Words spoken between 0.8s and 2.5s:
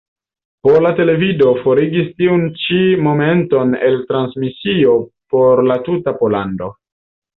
Televido forigis tiun